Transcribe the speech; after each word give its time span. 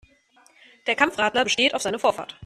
Der 0.87 0.95
Kampfradler 0.95 1.43
besteht 1.43 1.75
auf 1.75 1.83
seine 1.83 1.99
Vorfahrt. 1.99 2.39